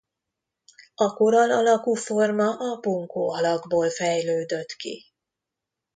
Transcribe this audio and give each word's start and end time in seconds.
A 1.03 1.07
korall 1.15 1.51
alakú 1.51 1.93
forma 1.95 2.57
a 2.71 2.79
bunkó 2.79 3.29
alakból 3.29 3.89
fejlődött 3.89 4.71
ki. 4.71 5.05